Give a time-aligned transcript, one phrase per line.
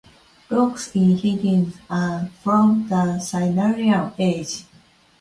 [0.49, 4.63] Rocks in Higgins are from the Silurian age.